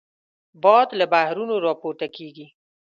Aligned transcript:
باد 0.63 0.87
له 0.99 1.05
بحرونو 1.13 1.55
راپورته 1.67 2.07
کېږي 2.15 2.47